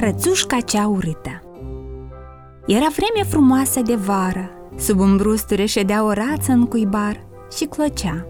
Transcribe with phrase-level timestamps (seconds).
[0.00, 1.42] Rățușca cea urâtă
[2.66, 7.26] Era vreme frumoasă de vară, sub un brusture ședea o rață în cuibar
[7.56, 8.26] și clocea.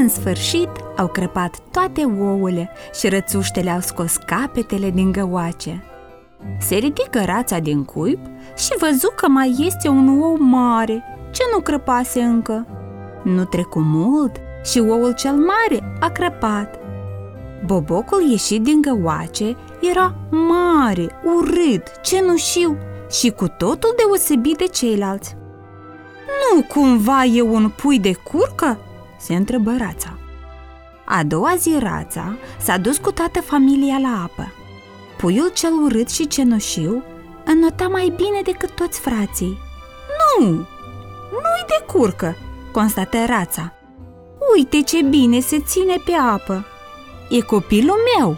[0.00, 5.84] În sfârșit au crăpat toate ouăle și rățuștele au scos capetele din găoace.
[6.60, 8.18] Se ridică rața din cuib
[8.56, 12.66] și văzu că mai este un ou mare, ce nu crăpase încă.
[13.24, 16.83] Nu trecu mult și oul cel mare a crăpat.
[17.64, 22.76] Bobocul ieșit din găoace era mare, urât, cenușiu
[23.10, 25.36] și cu totul deosebit de ceilalți.
[26.54, 28.78] Nu cumva e un pui de curcă?"
[29.18, 30.18] se întrebă rața.
[31.04, 34.52] A doua zi rața s-a dus cu toată familia la apă.
[35.16, 37.02] Puiul cel urât și cenușiu
[37.44, 39.58] înnota mai bine decât toți frații.
[40.38, 40.46] Nu,
[41.30, 42.36] nu-i de curcă,
[42.72, 43.72] constată rața.
[44.56, 46.64] Uite ce bine se ține pe apă.
[47.36, 48.36] E copilul meu.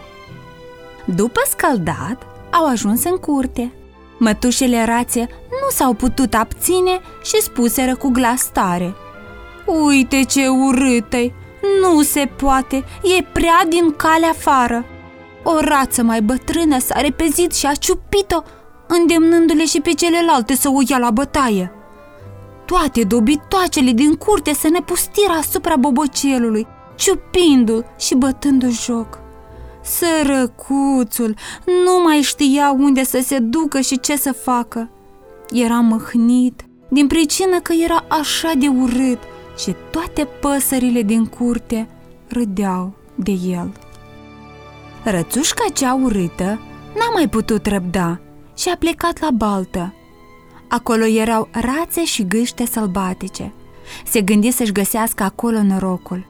[1.04, 3.72] După scaldat, au ajuns în curte.
[4.18, 8.94] Mătușele rațe nu s-au putut abține și spuseră cu glas tare.
[9.66, 11.16] Uite ce urâtă
[11.80, 12.76] Nu se poate,
[13.18, 14.84] e prea din calea afară.
[15.42, 18.42] O rață mai bătrână s-a repezit și a ciupit-o,
[18.86, 21.72] îndemnându-le și pe celelalte să o ia la bătaie.
[22.64, 26.66] Toate dobitoacele din curte se nepustiră asupra bobocelului,
[26.96, 29.18] ciupindu-l și bătându joc.
[29.82, 31.34] Sărăcuțul
[31.84, 34.90] nu mai știa unde să se ducă și ce să facă.
[35.50, 39.18] Era măhnit din pricină că era așa de urât
[39.58, 41.88] și toate păsările din curte
[42.28, 43.72] râdeau de el.
[45.04, 46.60] Rățușca cea urâtă
[46.94, 48.20] n-a mai putut răbda
[48.56, 49.94] și a plecat la baltă.
[50.68, 53.52] Acolo erau rațe și gâște sălbatice.
[54.06, 56.26] Se gândi să-și găsească acolo norocul.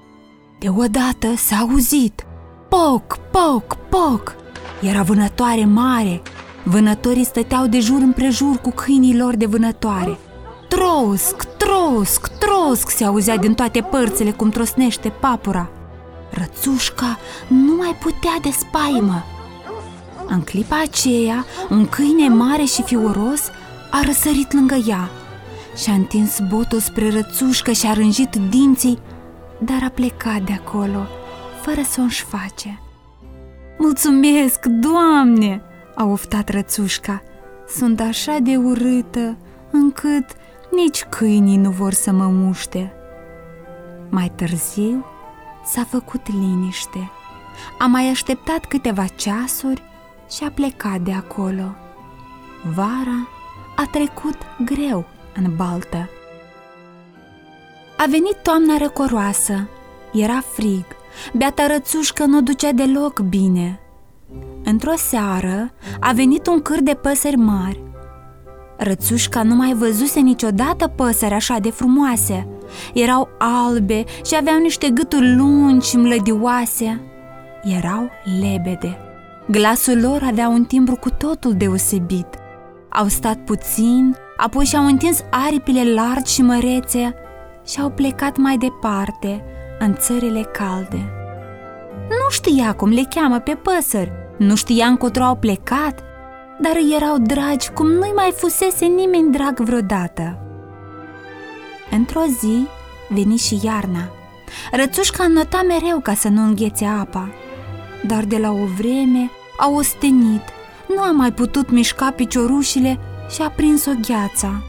[0.58, 2.26] Deodată s-a auzit.
[2.68, 4.36] Poc, poc, poc!
[4.82, 6.22] Era vânătoare mare.
[6.64, 10.18] Vânătorii stăteau de jur împrejur cu câinii lor de vânătoare.
[10.68, 15.70] Trosc, trosc, trosc se auzea din toate părțile cum trosnește papura.
[16.30, 19.24] Rățușca nu mai putea de spaimă.
[20.26, 23.50] În clipa aceea, un câine mare și fioros
[23.90, 25.10] a răsărit lângă ea
[25.76, 28.98] și-a întins botul spre rățușcă și a rânjit dinții,
[29.58, 31.06] dar a plecat de acolo,
[31.62, 32.80] fără să o face.
[33.78, 35.62] Mulțumesc, Doamne!"
[35.94, 37.22] a oftat rățușca.
[37.68, 39.36] Sunt așa de urâtă,
[39.70, 40.26] încât
[40.70, 42.92] nici câinii nu vor să mă muște.
[44.10, 45.04] Mai târziu
[45.64, 47.10] s-a făcut liniște.
[47.78, 49.82] A mai așteptat câteva ceasuri
[50.30, 51.74] și a plecat de acolo.
[52.74, 53.28] Vara
[53.76, 56.08] a trecut greu în baltă.
[57.98, 59.68] A venit toamna răcoroasă,
[60.12, 60.84] era frig,
[61.32, 63.80] beata rățușcă nu ducea deloc bine.
[64.64, 67.82] Într-o seară a venit un câr de păsări mari.
[68.76, 72.48] Rățușca nu mai văzuse niciodată păsări așa de frumoase.
[72.94, 77.00] Erau albe și aveau niște gâturi lungi și mlădioase.
[77.62, 78.98] Erau lebede.
[79.50, 82.26] Glasul lor avea un timbru cu totul deosebit.
[82.88, 87.14] Au stat puțin, apoi și-au întins aripile largi și mărețe
[87.66, 89.44] și au plecat mai departe,
[89.78, 91.10] în țările calde.
[92.08, 96.00] Nu știa cum le cheamă pe păsări, nu știa încotro au plecat,
[96.60, 100.38] dar îi erau dragi cum nu-i mai fusese nimeni drag vreodată.
[101.90, 102.66] Într-o zi
[103.08, 104.10] veni și iarna.
[104.72, 107.28] Rățușca înnota mereu ca să nu înghețe apa,
[108.06, 110.42] dar de la o vreme a ostenit,
[110.88, 112.98] nu a mai putut mișca piciorușile
[113.30, 114.62] și a prins o gheața.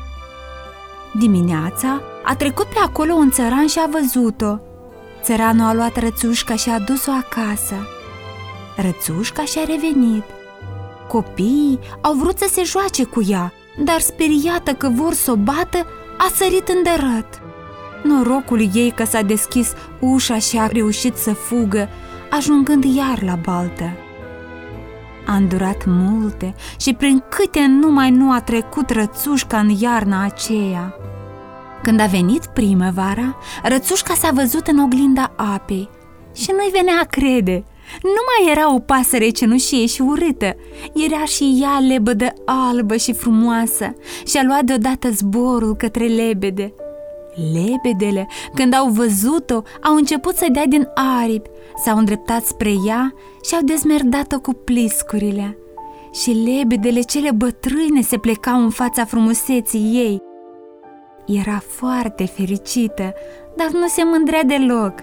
[1.14, 4.58] Dimineața a trecut pe acolo un țăran și a văzut-o.
[5.22, 7.76] Țăranul a luat rățușca și a dus-o acasă.
[8.76, 10.24] Rățușca și-a revenit.
[11.08, 15.86] Copiii au vrut să se joace cu ea, dar speriată că vor să o bată,
[16.18, 17.42] a sărit în dărăt.
[18.04, 21.90] Norocul ei că s-a deschis ușa și a reușit să fugă,
[22.30, 23.92] ajungând iar la baltă.
[25.28, 30.96] A îndurat multe și prin câte numai nu a trecut rățușca în iarna aceea.
[31.84, 35.90] Când a venit primăvara, rățușca s-a văzut în oglinda apei
[36.36, 37.66] și nu-i venea a crede.
[38.04, 40.56] Nu mai era o pasăre cenușie și urâtă,
[40.94, 43.96] era și ea lebădă albă și frumoasă
[44.26, 46.74] și a luat deodată zborul către lebede.
[47.54, 50.88] Lebedele, când au văzut-o, au început să dea din
[51.22, 51.50] aripi,
[51.84, 53.14] s-au îndreptat spre ea
[53.48, 55.58] și au dezmerdat-o cu pliscurile.
[56.14, 60.27] Și lebedele cele bătrâne se plecau în fața frumuseții ei.
[61.28, 63.14] Era foarte fericită,
[63.56, 64.94] dar nu se mândrea deloc,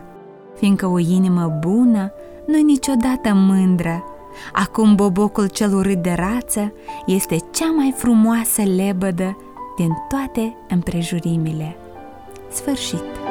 [0.57, 2.13] fiindcă o inimă bună
[2.47, 4.05] nu niciodată mândră,
[4.53, 6.73] Acum bobocul cel urât de rață
[7.07, 9.37] este cea mai frumoasă lebădă
[9.77, 11.77] din toate împrejurimile.
[12.51, 13.24] Sfârșit!